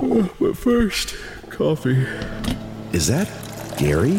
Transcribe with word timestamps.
Uh, 0.00 0.28
but 0.38 0.56
first, 0.56 1.14
coffee. 1.50 2.06
Is 2.92 3.06
that 3.08 3.28
Gary? 3.78 4.18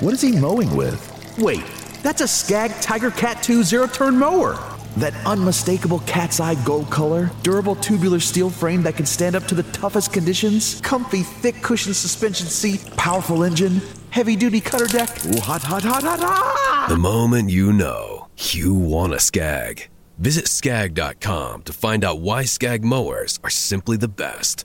What 0.00 0.14
is 0.14 0.22
he 0.22 0.32
mowing 0.32 0.74
with? 0.74 1.00
Wait, 1.38 1.64
that's 2.02 2.20
a 2.20 2.28
Skag 2.28 2.70
Tiger 2.80 3.10
Cat 3.10 3.42
2 3.42 3.62
zero 3.62 3.86
turn 3.86 4.16
mower. 4.16 4.58
That 4.96 5.14
unmistakable 5.26 6.00
cat's 6.00 6.40
eye 6.40 6.56
gold 6.64 6.90
color, 6.90 7.30
durable 7.42 7.76
tubular 7.76 8.20
steel 8.20 8.50
frame 8.50 8.82
that 8.82 8.96
can 8.96 9.06
stand 9.06 9.36
up 9.36 9.44
to 9.44 9.54
the 9.54 9.62
toughest 9.64 10.12
conditions, 10.12 10.80
comfy 10.80 11.22
thick 11.22 11.62
cushion 11.62 11.94
suspension 11.94 12.46
seat, 12.46 12.84
powerful 12.96 13.44
engine, 13.44 13.80
heavy 14.10 14.34
duty 14.34 14.60
cutter 14.60 14.86
deck. 14.86 15.10
Ooh, 15.26 15.40
hot, 15.40 15.62
hot, 15.62 15.82
hot, 15.84 16.02
hot, 16.02 16.20
hot! 16.20 16.86
The 16.88 16.96
moment 16.96 17.50
you 17.50 17.72
know, 17.72 18.28
you 18.38 18.74
want 18.74 19.14
a 19.14 19.20
Skag. 19.20 19.88
Visit 20.18 20.48
skag.com 20.48 21.62
to 21.62 21.72
find 21.72 22.04
out 22.04 22.20
why 22.20 22.44
Skag 22.44 22.82
mowers 22.82 23.38
are 23.44 23.50
simply 23.50 23.96
the 23.96 24.08
best. 24.08 24.64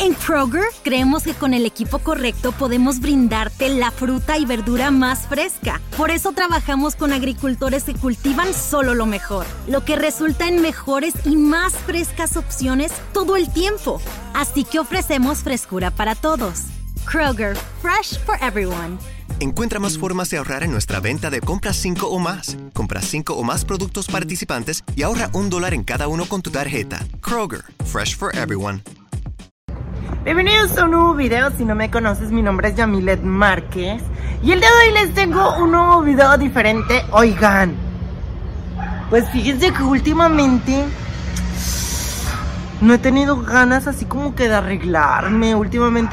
En 0.00 0.14
Kroger 0.14 0.64
creemos 0.82 1.24
que 1.24 1.34
con 1.34 1.52
el 1.52 1.66
equipo 1.66 1.98
correcto 1.98 2.52
podemos 2.52 3.00
brindarte 3.00 3.68
la 3.68 3.90
fruta 3.90 4.38
y 4.38 4.46
verdura 4.46 4.90
más 4.90 5.26
fresca. 5.26 5.78
Por 5.94 6.10
eso 6.10 6.32
trabajamos 6.32 6.96
con 6.96 7.12
agricultores 7.12 7.84
que 7.84 7.92
cultivan 7.92 8.54
solo 8.54 8.94
lo 8.94 9.04
mejor, 9.04 9.44
lo 9.68 9.84
que 9.84 9.96
resulta 9.96 10.48
en 10.48 10.62
mejores 10.62 11.12
y 11.26 11.36
más 11.36 11.74
frescas 11.74 12.38
opciones 12.38 12.92
todo 13.12 13.36
el 13.36 13.52
tiempo. 13.52 14.00
Así 14.32 14.64
que 14.64 14.78
ofrecemos 14.78 15.40
frescura 15.40 15.90
para 15.90 16.14
todos. 16.14 16.62
Kroger, 17.04 17.54
fresh 17.82 18.18
for 18.24 18.38
everyone. 18.40 18.96
Encuentra 19.38 19.80
más 19.80 19.98
formas 19.98 20.30
de 20.30 20.38
ahorrar 20.38 20.62
en 20.62 20.70
nuestra 20.70 21.00
venta 21.00 21.28
de 21.28 21.42
compras 21.42 21.76
5 21.76 22.06
o 22.06 22.18
más. 22.18 22.56
Compra 22.72 23.02
5 23.02 23.34
o 23.34 23.42
más 23.42 23.66
productos 23.66 24.06
participantes 24.06 24.82
y 24.96 25.02
ahorra 25.02 25.28
un 25.34 25.50
dólar 25.50 25.74
en 25.74 25.84
cada 25.84 26.08
uno 26.08 26.24
con 26.24 26.40
tu 26.40 26.50
tarjeta. 26.50 27.04
Kroger, 27.20 27.64
fresh 27.84 28.16
for 28.16 28.34
everyone. 28.34 28.82
Bienvenidos 30.22 30.76
a 30.76 30.84
un 30.84 30.90
nuevo 30.90 31.14
video, 31.14 31.50
si 31.50 31.64
no 31.64 31.74
me 31.74 31.90
conoces 31.90 32.30
mi 32.30 32.42
nombre 32.42 32.68
es 32.68 32.74
Yamilet 32.74 33.22
Márquez 33.22 34.02
Y 34.42 34.52
el 34.52 34.60
día 34.60 34.68
de 34.68 34.88
hoy 34.88 35.06
les 35.06 35.14
tengo 35.14 35.56
un 35.56 35.72
nuevo 35.72 36.02
video 36.02 36.36
diferente 36.36 37.02
Oigan 37.10 37.74
Pues 39.08 39.30
fíjense 39.30 39.72
que 39.72 39.82
últimamente 39.82 40.84
no 42.82 42.94
he 42.94 42.98
tenido 42.98 43.40
ganas 43.42 43.86
así 43.86 44.04
como 44.04 44.34
que 44.34 44.48
de 44.48 44.54
arreglarme 44.54 45.54
últimamente. 45.54 46.12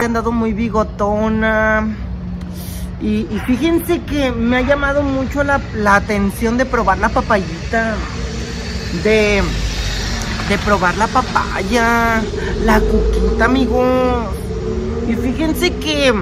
He 0.00 0.06
andado 0.06 0.32
muy 0.32 0.54
bigotona. 0.54 1.86
Y, 3.02 3.26
y 3.30 3.42
fíjense 3.46 4.00
que 4.02 4.32
me 4.32 4.56
ha 4.56 4.60
llamado 4.62 5.02
mucho 5.02 5.44
la, 5.44 5.60
la 5.74 5.96
atención 5.96 6.56
de 6.56 6.64
probar 6.64 6.96
la 6.98 7.10
papayita. 7.10 7.96
De, 9.04 9.42
de 10.48 10.58
probar 10.64 10.96
la 10.96 11.06
papaya. 11.06 12.22
La 12.64 12.80
cuquita, 12.80 13.44
amigos. 13.44 14.28
Y 15.06 15.14
fíjense 15.16 15.74
que. 15.74 16.14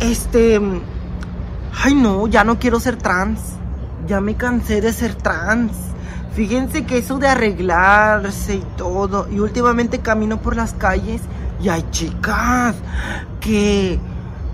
Este. 0.00 0.60
Ay, 1.80 1.94
no, 1.94 2.26
ya 2.26 2.42
no 2.42 2.58
quiero 2.58 2.80
ser 2.80 2.96
trans. 2.96 3.38
Ya 4.08 4.20
me 4.20 4.34
cansé 4.34 4.80
de 4.80 4.92
ser 4.92 5.14
trans. 5.14 5.70
Fíjense 6.34 6.84
que 6.84 6.98
eso 6.98 7.18
de 7.18 7.28
arreglarse 7.28 8.56
y 8.56 8.64
todo. 8.76 9.28
Y 9.30 9.38
últimamente 9.38 10.00
camino 10.00 10.40
por 10.40 10.56
las 10.56 10.72
calles 10.72 11.20
y 11.60 11.68
hay 11.68 11.84
chicas 11.90 12.76
que 13.40 13.98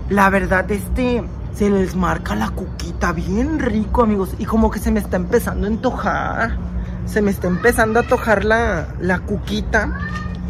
la 0.09 0.29
verdad 0.29 0.69
este 0.71 1.23
se 1.55 1.69
les 1.69 1.95
marca 1.95 2.35
la 2.35 2.49
cuquita 2.49 3.13
bien 3.13 3.59
rico, 3.59 4.03
amigos. 4.03 4.35
Y 4.37 4.45
como 4.45 4.69
que 4.69 4.79
se 4.79 4.91
me 4.91 4.99
está 4.99 5.15
empezando 5.15 5.67
a 5.67 5.69
antojar. 5.69 6.57
Se 7.05 7.21
me 7.21 7.31
está 7.31 7.47
empezando 7.47 7.99
a 7.99 8.03
tojar 8.03 8.43
la, 8.43 8.87
la 8.99 9.19
cuquita. 9.19 9.99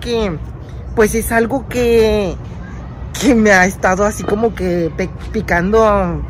que 0.00 0.38
pues 0.94 1.14
es 1.14 1.32
algo 1.32 1.68
que 1.68 2.34
que 3.20 3.34
me 3.34 3.52
ha 3.52 3.66
estado 3.66 4.04
así 4.04 4.22
como 4.22 4.54
que 4.54 4.90
picando 5.32 6.22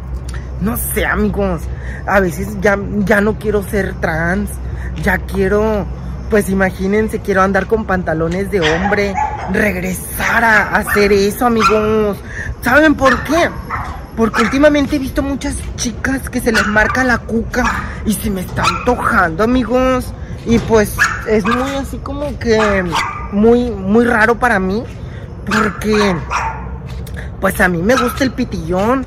no 0.61 0.77
sé 0.77 1.07
amigos. 1.07 1.63
A 2.07 2.21
veces 2.21 2.57
ya, 2.61 2.79
ya 3.01 3.21
no 3.21 3.39
quiero 3.39 3.63
ser 3.63 3.95
trans 4.01 4.51
ya 5.03 5.19
quiero 5.19 5.87
pues 6.31 6.49
imagínense 6.51 7.21
quiero 7.21 7.43
andar 7.43 7.67
con 7.67 7.85
pantalones 7.85 8.51
de 8.51 8.61
hombre 8.61 9.15
regresar 9.53 10.45
a 10.45 10.77
hacer 10.77 11.13
eso 11.13 11.47
amigos. 11.47 12.17
Saben 12.63 12.95
por 12.95 13.23
qué 13.25 13.51
porque 14.17 14.43
últimamente 14.43 14.97
he 14.97 14.99
visto 14.99 15.23
muchas 15.23 15.55
chicas 15.77 16.29
que 16.29 16.41
se 16.41 16.53
les 16.53 16.67
marca 16.67 17.05
la 17.05 17.19
cuca 17.19 17.65
y 18.05 18.15
se 18.15 18.31
me 18.31 18.41
está 18.41 18.65
antojando 18.65 19.45
amigos. 19.45 20.13
Y 20.47 20.59
pues 20.61 20.97
es 21.29 21.45
muy 21.45 21.71
así 21.77 21.99
como 21.99 22.37
que 22.39 22.85
muy, 23.33 23.71
muy 23.71 24.05
raro 24.05 24.39
para 24.39 24.59
mí. 24.59 24.85
Porque 25.47 26.15
pues 27.41 27.61
a 27.61 27.69
mí 27.69 27.83
me 27.83 27.97
gusta 27.97 28.25
el 28.25 28.33
pitillón. 28.33 29.07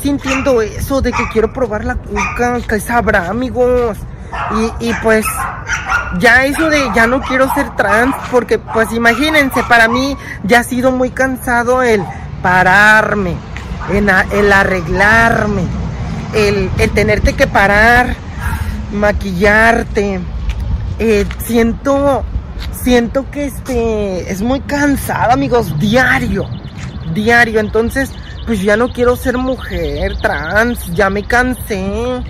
sintiendo 0.00 0.60
eso 0.62 1.00
de 1.00 1.12
que 1.12 1.28
quiero 1.32 1.52
probar 1.52 1.84
la 1.84 1.96
cuca, 1.96 2.60
que 2.68 2.80
sabrá, 2.80 3.28
amigos. 3.28 3.98
Y, 4.80 4.88
y, 4.88 4.94
pues 5.02 5.24
ya 6.18 6.44
eso 6.44 6.68
de 6.68 6.90
ya 6.94 7.06
no 7.06 7.20
quiero 7.22 7.52
ser 7.54 7.74
trans, 7.76 8.14
porque 8.30 8.58
pues 8.58 8.92
imagínense, 8.92 9.62
para 9.64 9.86
mí 9.86 10.16
ya 10.42 10.60
ha 10.60 10.64
sido 10.64 10.90
muy 10.90 11.10
cansado 11.10 11.82
el 11.82 12.02
pararme, 12.42 13.36
el, 13.92 14.52
arreglarme, 14.52 15.62
el, 16.34 16.68
el, 16.78 16.90
tenerte 16.90 17.34
que 17.34 17.46
parar, 17.46 18.16
maquillarte. 18.92 20.20
Eh, 20.98 21.26
siento, 21.44 22.24
siento 22.82 23.30
que 23.30 23.46
este 23.46 24.32
es 24.32 24.42
muy 24.42 24.60
cansado, 24.60 25.32
amigos, 25.32 25.78
diario, 25.78 26.48
diario. 27.14 27.60
Entonces, 27.60 28.10
pues 28.46 28.62
ya 28.62 28.76
no 28.76 28.92
quiero 28.92 29.16
ser 29.16 29.38
mujer 29.38 30.16
trans, 30.20 30.92
ya 30.94 31.10
me 31.10 31.24
cansé. 31.24 32.22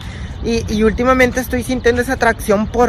Y, 0.44 0.82
últimamente 0.82 1.40
estoy 1.40 1.62
sintiendo 1.62 2.02
esa 2.02 2.14
atracción 2.14 2.66
por... 2.66 2.88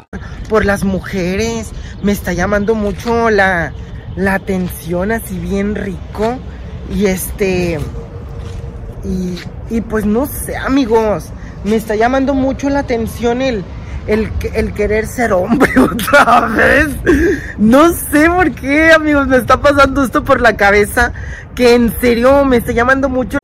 por 0.49 0.65
las 0.65 0.83
mujeres. 0.83 1.71
Me 2.03 2.11
está 2.11 2.33
llamando 2.33 2.75
mucho 2.75 3.29
la, 3.29 3.73
la 4.15 4.35
atención 4.35 5.11
así 5.11 5.37
bien 5.39 5.75
rico. 5.75 6.37
Y 6.93 7.05
este... 7.05 7.79
Y, 9.03 9.39
y 9.75 9.81
pues 9.81 10.05
no 10.05 10.25
sé, 10.27 10.57
amigos. 10.57 11.29
Me 11.63 11.75
está 11.75 11.95
llamando 11.95 12.33
mucho 12.33 12.69
la 12.69 12.79
atención 12.79 13.41
el, 13.41 13.63
el, 14.07 14.31
el, 14.53 14.73
querer 14.73 15.07
ser 15.07 15.33
hombre 15.33 15.71
otra 15.79 16.47
vez. 16.47 16.87
No 17.57 17.93
sé 17.93 18.29
por 18.29 18.51
qué, 18.51 18.91
amigos, 18.91 19.27
me 19.27 19.37
está 19.37 19.61
pasando 19.61 20.03
esto 20.03 20.23
por 20.23 20.41
la 20.41 20.57
cabeza. 20.57 21.13
Que 21.55 21.75
en 21.75 21.93
serio 21.99 22.45
me 22.45 22.57
está 22.57 22.71
llamando 22.71 23.09
mucho 23.09 23.37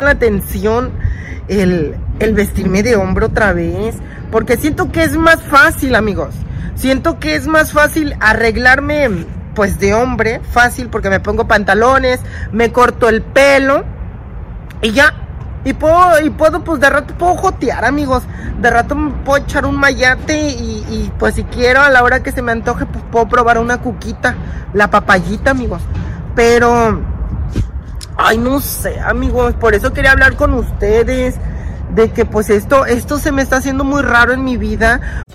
la 0.00 0.12
atención 0.12 0.90
el, 1.48 1.94
el 2.18 2.32
vestirme 2.32 2.82
de 2.82 2.96
hombro 2.96 3.26
otra 3.26 3.52
vez. 3.52 3.96
Porque 4.30 4.56
siento 4.56 4.90
que 4.90 5.04
es 5.04 5.16
más 5.16 5.42
fácil, 5.42 5.94
amigos. 5.94 6.34
Siento 6.74 7.18
que 7.20 7.34
es 7.34 7.46
más 7.46 7.72
fácil 7.72 8.16
arreglarme 8.20 9.26
pues 9.54 9.78
de 9.78 9.92
hombre, 9.92 10.40
fácil 10.50 10.88
porque 10.88 11.10
me 11.10 11.20
pongo 11.20 11.46
pantalones, 11.46 12.20
me 12.52 12.72
corto 12.72 13.10
el 13.10 13.20
pelo 13.20 13.84
y 14.80 14.92
ya. 14.92 15.14
Y 15.64 15.74
puedo, 15.74 16.20
y 16.24 16.30
puedo, 16.30 16.64
pues 16.64 16.80
de 16.80 16.88
rato 16.88 17.14
puedo 17.14 17.36
jotear, 17.36 17.84
amigos. 17.84 18.24
De 18.60 18.70
rato 18.70 18.96
me 18.96 19.10
puedo 19.24 19.44
echar 19.44 19.66
un 19.66 19.76
mayate 19.76 20.48
y, 20.48 20.84
y, 20.90 21.12
pues 21.18 21.34
si 21.34 21.44
quiero, 21.44 21.82
a 21.82 21.90
la 21.90 22.02
hora 22.02 22.22
que 22.22 22.32
se 22.32 22.42
me 22.42 22.50
antoje, 22.50 22.86
pues 22.86 23.04
puedo 23.12 23.28
probar 23.28 23.58
una 23.58 23.78
cuquita, 23.78 24.34
la 24.72 24.90
papayita, 24.90 25.52
amigos. 25.52 25.82
Pero 26.34 27.11
Ay, 28.16 28.38
no 28.38 28.60
sé, 28.60 29.00
amigos, 29.00 29.54
por 29.54 29.74
eso 29.74 29.92
quería 29.92 30.12
hablar 30.12 30.36
con 30.36 30.52
ustedes 30.54 31.36
de 31.94 32.10
que 32.10 32.24
pues 32.24 32.50
esto, 32.50 32.86
esto 32.86 33.18
se 33.18 33.32
me 33.32 33.42
está 33.42 33.56
haciendo 33.56 33.84
muy 33.84 34.02
raro 34.02 34.32
en 34.32 34.44
mi 34.44 34.56
vida. 34.56 35.22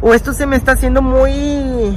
O 0.00 0.14
esto 0.14 0.32
se 0.32 0.46
me 0.46 0.56
está 0.56 0.72
haciendo 0.72 1.02
muy... 1.02 1.96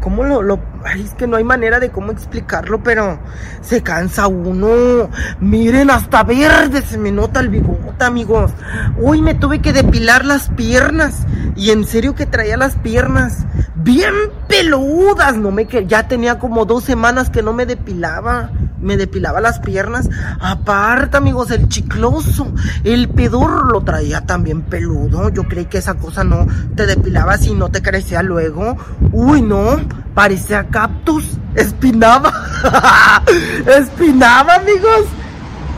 ¿Cómo 0.00 0.24
lo, 0.24 0.42
lo... 0.42 0.60
Ay, 0.82 1.02
es 1.02 1.14
que 1.14 1.26
no 1.26 1.36
hay 1.36 1.44
manera 1.44 1.78
de 1.78 1.90
cómo 1.90 2.10
explicarlo, 2.10 2.82
pero 2.82 3.18
se 3.60 3.82
cansa 3.82 4.28
uno. 4.28 5.10
Miren, 5.40 5.90
hasta 5.90 6.22
verde 6.22 6.80
se 6.82 6.96
me 6.96 7.12
nota 7.12 7.40
el 7.40 7.50
bigote, 7.50 8.04
amigos. 8.04 8.52
Uy, 8.96 9.20
me 9.20 9.34
tuve 9.34 9.60
que 9.60 9.74
depilar 9.74 10.24
las 10.24 10.48
piernas. 10.48 11.26
Y 11.54 11.70
en 11.70 11.84
serio 11.84 12.14
que 12.14 12.24
traía 12.24 12.56
las 12.56 12.76
piernas 12.76 13.44
bien 13.74 14.14
peludas. 14.48 15.36
No 15.36 15.50
me 15.50 15.66
ya 15.86 16.08
tenía 16.08 16.38
como 16.38 16.64
dos 16.64 16.84
semanas 16.84 17.28
que 17.28 17.42
no 17.42 17.52
me 17.52 17.66
depilaba. 17.66 18.50
Me 18.80 18.96
depilaba 18.96 19.40
las 19.40 19.60
piernas. 19.60 20.08
Aparte, 20.40 21.16
amigos, 21.16 21.50
el 21.50 21.68
chicloso, 21.68 22.52
el 22.84 23.08
pedor 23.08 23.72
lo 23.72 23.82
traía 23.82 24.22
también 24.22 24.62
peludo. 24.62 25.28
Yo 25.30 25.44
creí 25.44 25.66
que 25.66 25.78
esa 25.78 25.94
cosa 25.94 26.24
no 26.24 26.46
te 26.74 26.86
depilaba 26.86 27.38
si 27.38 27.54
no 27.54 27.70
te 27.70 27.82
crecía 27.82 28.22
luego. 28.22 28.76
Uy, 29.12 29.42
no, 29.42 29.80
parecía 30.14 30.68
cactus, 30.68 31.24
espinaba. 31.54 32.32
espinaba, 33.66 34.56
amigos. 34.56 35.06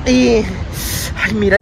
Y... 0.07 0.45
Ay, 1.25 1.35
mira. 1.35 1.62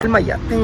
El 0.00 0.10
mayate. 0.10 0.56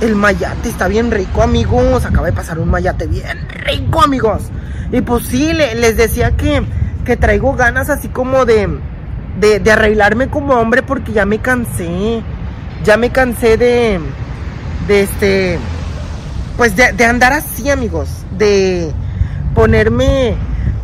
El 0.00 0.16
mayate 0.16 0.68
está 0.68 0.88
bien 0.88 1.12
rico, 1.12 1.42
amigos. 1.44 2.04
Acaba 2.04 2.26
de 2.26 2.32
pasar 2.32 2.58
un 2.58 2.68
mayate 2.68 3.06
bien 3.06 3.46
rico, 3.50 4.02
amigos. 4.02 4.42
Y 4.90 5.00
pues 5.00 5.26
sí, 5.26 5.52
le- 5.52 5.76
les 5.76 5.96
decía 5.96 6.36
que, 6.36 6.60
que 7.04 7.16
traigo 7.16 7.52
ganas 7.54 7.88
así 7.88 8.08
como 8.08 8.44
de, 8.46 8.68
de, 9.38 9.70
arreglarme 9.70 10.28
como 10.28 10.54
hombre 10.54 10.82
porque 10.82 11.12
ya 11.12 11.24
me 11.24 11.38
cansé. 11.38 12.20
Ya 12.82 12.96
me 12.96 13.10
cansé 13.10 13.56
de, 13.56 14.00
de 14.88 15.02
este, 15.04 15.60
pues 16.56 16.74
de, 16.74 16.92
de 16.94 17.04
andar 17.04 17.32
así, 17.32 17.70
amigos. 17.70 18.08
De 18.36 18.90
ponerme, 19.54 20.34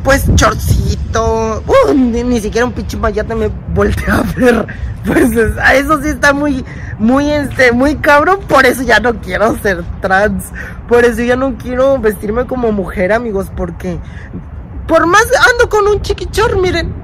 pues, 0.04 0.32
chorcito. 0.36 1.60
Uh, 1.66 1.92
ni, 1.92 2.40
siquiera 2.40 2.64
un 2.64 2.72
pinche 2.72 2.96
mayate 2.96 3.34
me 3.34 3.48
volteé 3.74 4.04
a 4.12 4.22
ver. 4.36 4.66
Pues 5.06 5.32
es- 5.36 5.58
a 5.58 5.74
eso 5.74 6.02
sí 6.02 6.08
está 6.08 6.32
muy, 6.32 6.64
muy, 6.98 7.30
este, 7.30 7.72
muy 7.72 7.96
cabrón. 7.96 8.40
Por 8.48 8.64
eso 8.66 8.82
ya 8.82 9.00
no 9.00 9.14
quiero 9.20 9.56
ser 9.58 9.84
trans. 10.00 10.44
Por 10.88 11.04
eso 11.04 11.22
ya 11.22 11.36
no 11.36 11.56
quiero 11.58 11.98
vestirme 11.98 12.46
como 12.46 12.72
mujer, 12.72 13.12
amigos. 13.12 13.48
Porque 13.54 13.98
por 14.86 15.06
más 15.06 15.26
ando 15.52 15.68
con 15.68 15.86
un 15.88 16.00
chiquichor, 16.02 16.58
miren. 16.58 17.03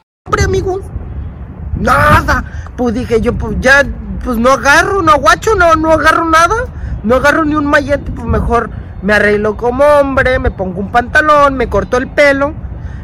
hombre, 0.25 0.43
amigos. 0.43 0.81
Nada. 1.77 2.43
Pues 2.77 2.93
dije 2.93 3.21
yo, 3.21 3.33
pues 3.33 3.57
ya, 3.59 3.83
pues 4.23 4.37
no 4.37 4.51
agarro, 4.51 5.01
no 5.01 5.11
aguacho, 5.11 5.55
no, 5.55 5.75
no 5.75 5.91
agarro 5.91 6.25
nada. 6.25 6.55
No 7.03 7.15
agarro 7.15 7.43
ni 7.43 7.55
un 7.55 7.65
mallete, 7.65 8.11
pues 8.11 8.27
mejor 8.27 8.69
me 9.01 9.13
arreglo 9.13 9.57
como 9.57 9.83
hombre, 9.83 10.37
me 10.37 10.51
pongo 10.51 10.79
un 10.79 10.91
pantalón, 10.91 11.55
me 11.55 11.67
corto 11.67 11.97
el 11.97 12.07
pelo. 12.07 12.53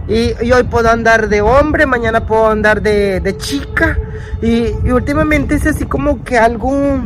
Y, 0.08 0.32
hoy 0.52 0.64
puedo 0.64 0.90
andar 0.90 1.28
de 1.28 1.42
hombre, 1.42 1.86
mañana 1.86 2.26
puedo 2.26 2.48
andar 2.50 2.82
de, 2.82 3.20
de 3.20 3.38
chica. 3.38 3.98
Y, 4.42 4.68
y 4.86 4.92
últimamente 4.92 5.56
es 5.56 5.66
así 5.66 5.86
como 5.86 6.24
que 6.24 6.38
algo 6.38 7.02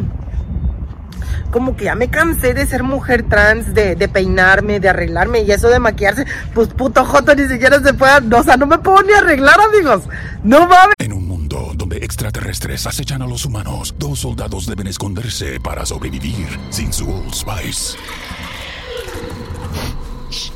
como 1.52 1.76
que 1.76 1.86
ya 1.86 1.96
me 1.96 2.10
cansé 2.10 2.54
de 2.54 2.66
ser 2.66 2.84
mujer 2.84 3.24
trans, 3.24 3.74
de, 3.74 3.96
de 3.96 4.08
peinarme, 4.08 4.80
de 4.80 4.90
arreglarme 4.90 5.42
y 5.42 5.52
eso 5.52 5.70
de 5.70 5.80
maquillarse, 5.80 6.26
pues 6.54 6.70
puto 6.70 7.06
joto 7.06 7.36
ni 7.36 7.48
siquiera 7.48 7.82
se 7.82 7.94
puede, 7.94 8.36
o 8.36 8.44
sea, 8.44 8.58
no 8.58 8.66
me 8.66 8.78
puedo 8.78 9.04
ni 9.04 9.14
arreglar, 9.14 9.60
amigos. 9.62 10.04
No 10.44 10.68
mames. 10.68 10.96
En 10.98 11.14
un 11.14 11.28
mundo 11.28 11.72
donde 11.76 11.98
extraterrestres 11.98 12.88
acechan 12.88 13.22
a 13.22 13.28
los 13.28 13.46
humanos, 13.46 13.94
dos 13.98 14.20
soldados 14.20 14.66
deben 14.66 14.88
esconderse 14.88 15.60
para 15.60 15.86
sobrevivir 15.86 16.48
sin 16.70 16.92
su 16.92 17.10
Old 17.10 17.34
Spice. 17.34 17.98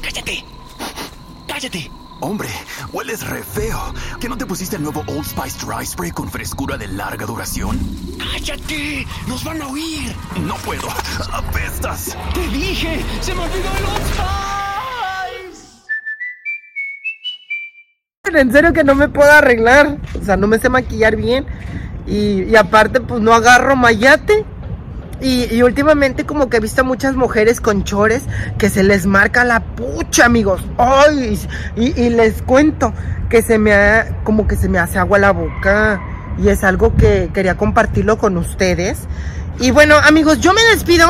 ¡Cállate! 0.02 0.44
¡Cállate! 1.48 2.05
Hombre, 2.22 2.48
hueles 2.94 3.28
re 3.28 3.44
feo. 3.44 3.94
¿Que 4.20 4.30
no 4.30 4.38
te 4.38 4.46
pusiste 4.46 4.78
el 4.78 4.84
nuevo 4.84 5.04
Old 5.08 5.26
Spice 5.26 5.66
Dry 5.66 5.86
Spray 5.86 6.12
con 6.12 6.32
frescura 6.32 6.78
de 6.78 6.88
larga 6.88 7.26
duración? 7.26 7.78
¡Cállate! 8.18 9.06
¡Nos 9.28 9.44
van 9.44 9.62
a 9.62 9.68
oír! 9.68 10.16
No 10.42 10.56
puedo. 10.56 10.88
¡Apestas! 11.34 12.18
¡Te 12.34 12.48
dije! 12.48 13.04
¡Se 13.20 13.34
me 13.34 13.42
olvidó 13.42 13.70
el 13.78 13.86
Old 13.86 14.06
Spice! 14.08 14.26
En 18.40 18.52
serio 18.52 18.74
que 18.74 18.84
no 18.84 18.96
me 18.96 19.08
puedo 19.08 19.32
arreglar, 19.32 19.98
o 20.20 20.24
sea, 20.24 20.36
no 20.36 20.48
me 20.48 20.58
sé 20.60 20.68
maquillar 20.68 21.16
bien 21.16 21.46
y, 22.08 22.44
y 22.44 22.56
aparte 22.56 23.02
pues 23.02 23.22
no 23.22 23.34
agarro 23.34 23.76
mayate. 23.76 24.46
Y, 25.22 25.62
últimamente 25.62 26.26
como 26.26 26.50
que 26.50 26.58
he 26.58 26.60
visto 26.60 26.84
muchas 26.84 27.16
mujeres 27.16 27.62
con 27.62 27.84
chores 27.84 28.24
que 28.58 28.70
se 28.70 28.84
les 28.84 29.06
marca 29.06 29.44
la 29.44 29.62
pucha, 29.62 30.26
amigos. 30.26 30.62
Ay, 30.78 31.40
y, 31.76 32.10
les 32.10 32.42
cuento 32.42 32.94
que 33.30 33.42
se 33.42 33.58
me 33.58 33.74
ha, 33.74 34.22
como 34.24 34.48
que 34.48 34.56
se 34.56 34.70
me 34.70 34.78
hace 34.78 35.00
agua 35.00 35.18
la 35.18 35.32
boca. 35.32 36.02
Y 36.38 36.50
es 36.50 36.64
algo 36.64 36.96
que 36.96 37.30
quería 37.34 37.56
compartirlo 37.56 38.18
con 38.18 38.38
ustedes. 38.38 39.00
Y 39.60 39.72
bueno, 39.72 39.96
amigos, 39.96 40.42
yo 40.42 40.54
me 40.54 40.62
despido. 40.64 41.08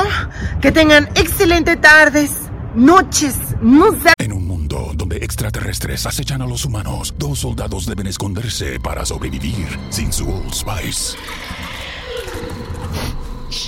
Que 0.61 0.71
tengan 0.71 1.09
excelentes 1.15 1.81
tardes, 1.81 2.31
noches, 2.75 3.35
no 3.61 3.91
sé. 3.93 4.13
En 4.19 4.33
un 4.33 4.45
mundo 4.45 4.91
donde 4.93 5.17
extraterrestres 5.17 6.05
acechan 6.05 6.43
a 6.43 6.45
los 6.45 6.63
humanos, 6.63 7.15
dos 7.17 7.39
soldados 7.39 7.87
deben 7.87 8.05
esconderse 8.07 8.79
para 8.79 9.03
sobrevivir 9.03 9.67
sin 9.89 10.13
su 10.13 10.29
Old 10.29 10.53
Spice. 10.53 11.17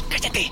¡Cállate! 0.10 0.52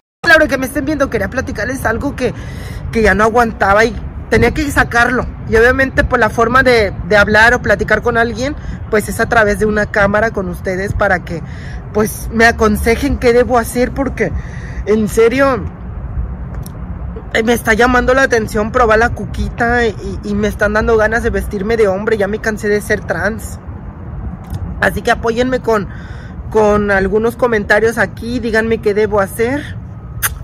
Claro 0.23 0.47
que 0.47 0.59
me 0.59 0.67
estén 0.67 0.85
viendo, 0.85 1.09
quería 1.09 1.31
platicarles 1.31 1.83
algo 1.83 2.15
que, 2.15 2.31
que 2.91 3.01
ya 3.01 3.15
no 3.15 3.23
aguantaba 3.23 3.85
y 3.85 3.95
tenía 4.29 4.51
que 4.51 4.69
sacarlo. 4.71 5.25
Y 5.49 5.55
obviamente 5.55 6.03
por 6.03 6.19
la 6.19 6.29
forma 6.29 6.61
de, 6.61 6.93
de, 7.09 7.17
hablar 7.17 7.55
o 7.55 7.63
platicar 7.63 8.03
con 8.03 8.19
alguien, 8.19 8.55
pues 8.91 9.09
es 9.09 9.19
a 9.19 9.27
través 9.27 9.57
de 9.57 9.65
una 9.65 9.87
cámara 9.87 10.29
con 10.29 10.47
ustedes 10.47 10.93
para 10.93 11.25
que 11.25 11.41
pues 11.91 12.29
me 12.31 12.45
aconsejen 12.45 13.17
qué 13.17 13.33
debo 13.33 13.57
hacer 13.57 13.93
porque 13.95 14.31
en 14.85 15.07
serio 15.07 15.65
eh, 17.33 17.41
me 17.41 17.53
está 17.53 17.73
llamando 17.73 18.13
la 18.13 18.21
atención 18.21 18.71
probar 18.71 18.99
la 18.99 19.09
cuquita 19.09 19.87
y, 19.87 20.19
y 20.23 20.35
me 20.35 20.49
están 20.49 20.73
dando 20.73 20.97
ganas 20.97 21.23
de 21.23 21.31
vestirme 21.31 21.77
de 21.77 21.87
hombre, 21.87 22.19
ya 22.19 22.27
me 22.27 22.37
cansé 22.37 22.69
de 22.69 22.79
ser 22.81 23.01
trans. 23.01 23.57
Así 24.81 25.01
que 25.01 25.09
apóyenme 25.09 25.61
con, 25.61 25.89
con 26.51 26.91
algunos 26.91 27.35
comentarios 27.37 27.97
aquí, 27.97 28.39
díganme 28.39 28.83
qué 28.83 28.93
debo 28.93 29.19
hacer. 29.19 29.80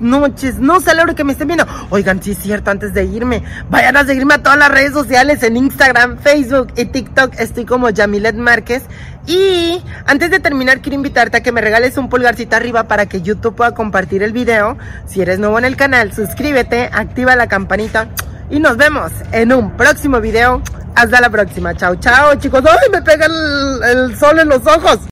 Noches, 0.00 0.58
no 0.58 0.80
sé 0.80 0.94
la 0.94 1.02
hora 1.02 1.14
que 1.14 1.24
me 1.24 1.32
estén 1.32 1.48
viendo. 1.48 1.66
Oigan, 1.90 2.22
sí 2.22 2.32
es 2.32 2.38
cierto, 2.38 2.70
antes 2.70 2.94
de 2.94 3.04
irme, 3.04 3.42
vayan 3.70 3.96
a 3.96 4.04
seguirme 4.04 4.34
a 4.34 4.42
todas 4.42 4.58
las 4.58 4.70
redes 4.70 4.92
sociales 4.92 5.42
en 5.42 5.56
Instagram, 5.56 6.18
Facebook 6.18 6.72
y 6.76 6.86
TikTok. 6.86 7.34
Estoy 7.38 7.64
como 7.64 7.90
Yamilet 7.90 8.36
Márquez. 8.36 8.84
Y 9.26 9.80
antes 10.06 10.30
de 10.30 10.40
terminar, 10.40 10.80
quiero 10.80 10.96
invitarte 10.96 11.38
a 11.38 11.42
que 11.42 11.52
me 11.52 11.60
regales 11.60 11.96
un 11.96 12.08
pulgarcito 12.08 12.56
arriba 12.56 12.84
para 12.84 13.06
que 13.06 13.22
YouTube 13.22 13.54
pueda 13.54 13.72
compartir 13.72 14.22
el 14.22 14.32
video. 14.32 14.76
Si 15.06 15.20
eres 15.20 15.38
nuevo 15.38 15.58
en 15.58 15.64
el 15.64 15.76
canal, 15.76 16.12
suscríbete, 16.12 16.90
activa 16.92 17.36
la 17.36 17.46
campanita. 17.46 18.08
Y 18.50 18.60
nos 18.60 18.76
vemos 18.76 19.12
en 19.30 19.52
un 19.52 19.76
próximo 19.76 20.20
video. 20.20 20.62
Hasta 20.94 21.20
la 21.20 21.30
próxima. 21.30 21.74
Chao, 21.74 21.94
chao, 21.96 22.34
chicos. 22.34 22.62
¡Ay, 22.66 22.90
me 22.90 23.00
pega 23.02 23.26
el 23.26 24.16
sol 24.18 24.38
en 24.38 24.48
los 24.48 24.66
ojos! 24.66 25.11